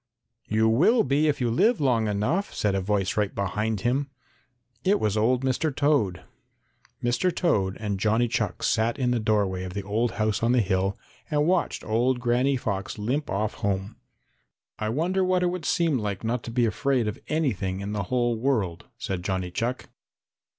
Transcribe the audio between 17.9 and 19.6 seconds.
the whole world," said Johnny